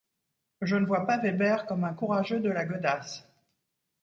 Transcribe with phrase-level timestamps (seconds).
[0.63, 3.27] Je ne vois pas Weber comme un courageux de la godasse.